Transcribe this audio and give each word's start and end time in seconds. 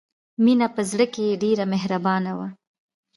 مینه 0.43 0.67
په 0.75 0.81
زړه 0.91 1.05
کې 1.13 1.39
ډېره 1.43 1.65
مهربانه 1.73 2.31
وه 2.37 2.47